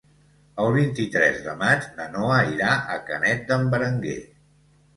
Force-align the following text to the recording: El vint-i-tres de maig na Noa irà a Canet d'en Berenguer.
El 0.61 0.69
vint-i-tres 0.77 1.37
de 1.49 1.53
maig 1.59 1.85
na 1.99 2.09
Noa 2.15 2.41
irà 2.55 2.73
a 2.97 2.99
Canet 3.13 3.47
d'en 3.53 3.71
Berenguer. 3.77 4.21